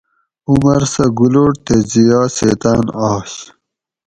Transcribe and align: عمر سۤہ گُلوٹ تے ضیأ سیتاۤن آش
عمر 0.49 0.81
سۤہ 0.93 1.05
گُلوٹ 1.17 1.53
تے 1.65 1.75
ضیأ 1.91 2.21
سیتاۤن 2.35 2.85
آش 3.11 3.33